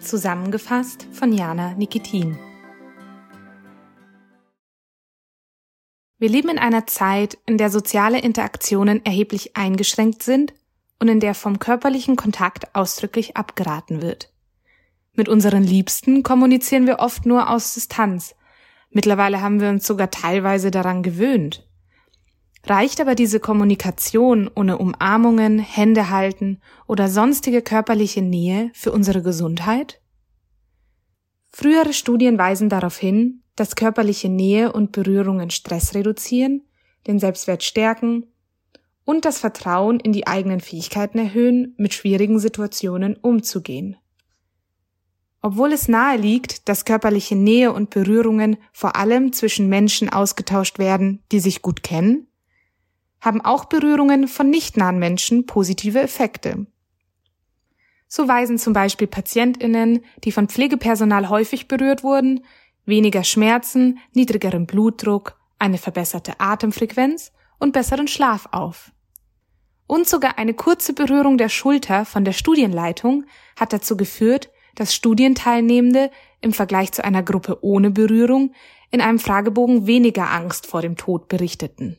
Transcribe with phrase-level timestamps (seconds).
[0.00, 2.38] Zusammengefasst von Jana Nikitin.
[6.18, 10.54] Wir leben in einer Zeit, in der soziale Interaktionen erheblich eingeschränkt sind
[10.98, 14.32] und in der vom körperlichen Kontakt ausdrücklich abgeraten wird.
[15.12, 18.34] Mit unseren Liebsten kommunizieren wir oft nur aus Distanz.
[18.88, 21.69] Mittlerweile haben wir uns sogar teilweise daran gewöhnt.
[22.66, 30.00] Reicht aber diese Kommunikation ohne Umarmungen, Hände halten oder sonstige körperliche Nähe für unsere Gesundheit?
[31.48, 36.62] Frühere Studien weisen darauf hin, dass körperliche Nähe und Berührungen Stress reduzieren,
[37.06, 38.26] den Selbstwert stärken
[39.04, 43.96] und das Vertrauen in die eigenen Fähigkeiten erhöhen, mit schwierigen Situationen umzugehen.
[45.42, 51.22] Obwohl es nahe liegt, dass körperliche Nähe und Berührungen vor allem zwischen Menschen ausgetauscht werden,
[51.32, 52.26] die sich gut kennen,
[53.20, 56.66] haben auch Berührungen von nicht nahen Menschen positive Effekte.
[58.08, 62.44] So weisen zum Beispiel Patientinnen, die von Pflegepersonal häufig berührt wurden,
[62.84, 68.90] weniger Schmerzen, niedrigeren Blutdruck, eine verbesserte Atemfrequenz und besseren Schlaf auf.
[69.86, 73.26] Und sogar eine kurze Berührung der Schulter von der Studienleitung
[73.58, 76.10] hat dazu geführt, dass Studienteilnehmende
[76.40, 78.54] im Vergleich zu einer Gruppe ohne Berührung
[78.90, 81.96] in einem Fragebogen weniger Angst vor dem Tod berichteten.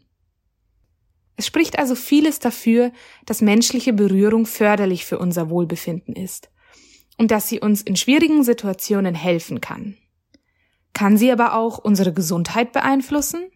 [1.42, 2.92] Es spricht also vieles dafür,
[3.26, 6.52] dass menschliche Berührung förderlich für unser Wohlbefinden ist
[7.18, 9.98] und dass sie uns in schwierigen Situationen helfen kann.
[10.94, 13.50] Kann sie aber auch unsere Gesundheit beeinflussen?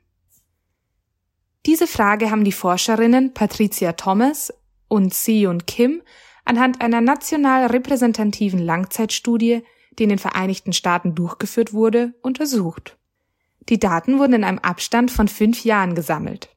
[1.67, 4.51] Diese Frage haben die Forscherinnen Patricia Thomas
[4.87, 6.01] und Seon Kim
[6.43, 9.61] anhand einer national repräsentativen Langzeitstudie,
[9.99, 12.97] die in den Vereinigten Staaten durchgeführt wurde, untersucht.
[13.69, 16.49] Die Daten wurden in einem Abstand von fünf Jahren gesammelt.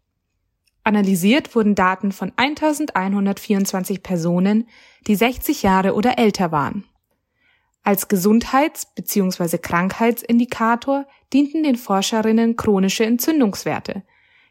[0.88, 4.66] Analysiert wurden Daten von 1124 Personen,
[5.06, 6.86] die 60 Jahre oder älter waren.
[7.82, 9.58] Als Gesundheits- bzw.
[9.58, 14.02] Krankheitsindikator dienten den Forscherinnen chronische Entzündungswerte,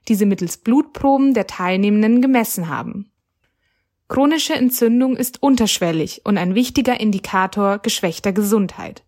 [0.07, 3.11] die sie mittels Blutproben der Teilnehmenden gemessen haben.
[4.07, 9.06] Chronische Entzündung ist unterschwellig und ein wichtiger Indikator geschwächter Gesundheit.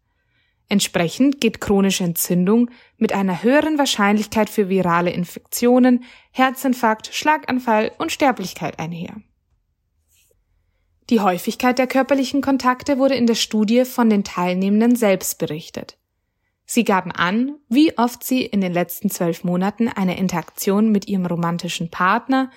[0.72, 8.78] Entsprechend geht chronische Entzündung mit einer höheren Wahrscheinlichkeit für virale Infektionen, Herzinfarkt, Schlaganfall und Sterblichkeit
[8.78, 9.16] einher.
[11.10, 15.98] Die Häufigkeit der körperlichen Kontakte wurde in der Studie von den Teilnehmenden selbst berichtet.
[16.68, 21.26] Sie gaben an, wie oft sie in den letzten zwölf Monaten eine Interaktion mit ihrem
[21.26, 22.52] romantischen Partner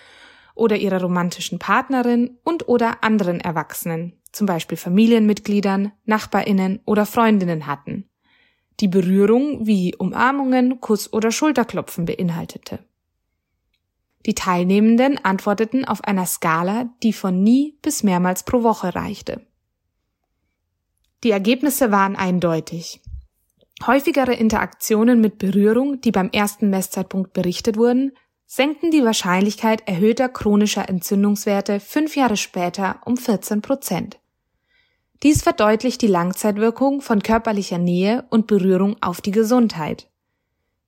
[0.55, 8.09] oder ihrer romantischen Partnerin und oder anderen Erwachsenen zum Beispiel Familienmitgliedern, Nachbarinnen oder Freundinnen hatten,
[8.81, 12.81] die Berührung wie Umarmungen, Kuss oder Schulterklopfen beinhaltete.
[14.27, 19.45] Die Teilnehmenden antworteten auf einer Skala, die von nie bis mehrmals pro Woche reichte.
[21.25, 23.01] Die Ergebnisse waren eindeutig.
[23.87, 28.13] Häufigere Interaktionen mit Berührung, die beim ersten Messzeitpunkt berichtet wurden,
[28.47, 34.19] senkten die Wahrscheinlichkeit erhöhter chronischer Entzündungswerte fünf Jahre später um 14 Prozent.
[35.23, 40.09] Dies verdeutlicht die Langzeitwirkung von körperlicher Nähe und Berührung auf die Gesundheit.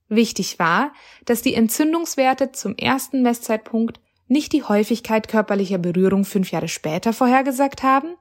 [0.08, 0.92] Wichtig war,
[1.24, 7.82] dass die Entzündungswerte zum ersten Messzeitpunkt nicht die Häufigkeit körperlicher Berührung fünf Jahre später vorhergesagt
[7.82, 8.14] haben,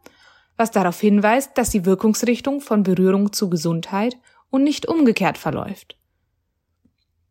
[0.56, 4.18] was darauf hinweist, dass die Wirkungsrichtung von Berührung zu Gesundheit
[4.52, 5.97] und nicht umgekehrt verläuft.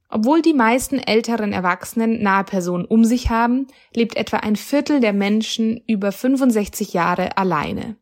[0.09, 5.13] Obwohl die meisten älteren Erwachsenen nahe Personen um sich haben, lebt etwa ein Viertel der
[5.13, 7.97] Menschen über 65 Jahre alleine.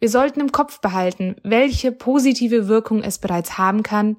[0.00, 4.16] Wir sollten im Kopf behalten, welche positive Wirkung es bereits haben kann,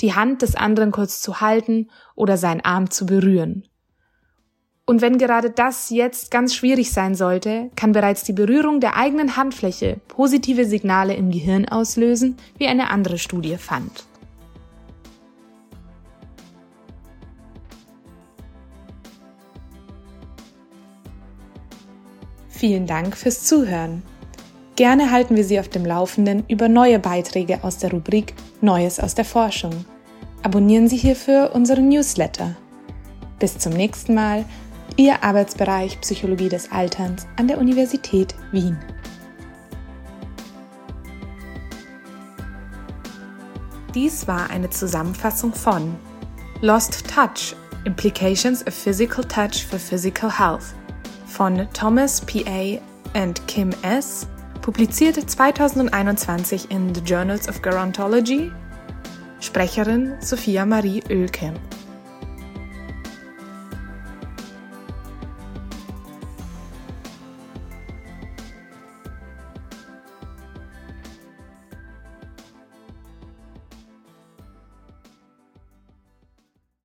[0.00, 3.66] die Hand des anderen kurz zu halten oder seinen Arm zu berühren.
[4.86, 9.36] Und wenn gerade das jetzt ganz schwierig sein sollte, kann bereits die Berührung der eigenen
[9.36, 14.04] Handfläche positive Signale im Gehirn auslösen, wie eine andere Studie fand.
[22.48, 24.02] Vielen Dank fürs Zuhören.
[24.76, 29.14] Gerne halten wir Sie auf dem Laufenden über neue Beiträge aus der Rubrik Neues aus
[29.14, 29.84] der Forschung.
[30.42, 32.56] Abonnieren Sie hierfür unseren Newsletter.
[33.38, 34.44] Bis zum nächsten Mal,
[34.96, 38.76] Ihr Arbeitsbereich Psychologie des Alterns an der Universität Wien.
[43.94, 45.94] Dies war eine Zusammenfassung von
[46.62, 47.54] Lost Touch
[47.84, 50.74] Implications of Physical Touch for Physical Health
[51.26, 52.80] von Thomas P.A.
[53.20, 54.26] und Kim S.,
[54.64, 58.50] publiziert 2021 in The Journals of Gerontology.
[59.38, 61.52] Sprecherin Sophia Marie Oelke.